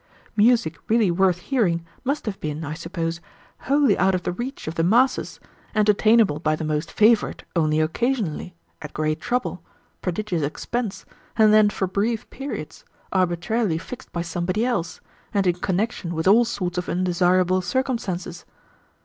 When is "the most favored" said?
6.55-7.45